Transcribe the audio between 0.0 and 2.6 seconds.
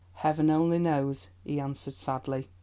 "Heaven only knows!" he answered sadly.